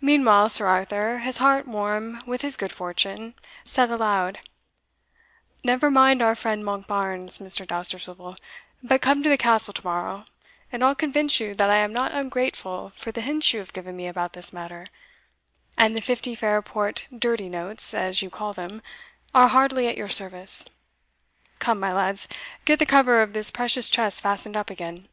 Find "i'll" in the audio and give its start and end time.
10.82-10.96